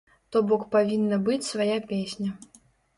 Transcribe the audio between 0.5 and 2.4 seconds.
бок павінна быць свая песня.